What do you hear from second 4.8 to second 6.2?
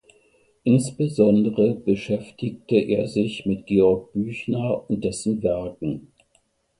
und dessen Werken.